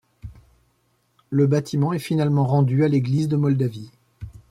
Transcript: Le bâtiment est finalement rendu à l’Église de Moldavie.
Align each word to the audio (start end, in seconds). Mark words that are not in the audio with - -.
Le 1.29 1.45
bâtiment 1.45 1.93
est 1.93 1.99
finalement 1.99 2.47
rendu 2.47 2.83
à 2.83 2.87
l’Église 2.87 3.27
de 3.27 3.35
Moldavie. 3.35 3.91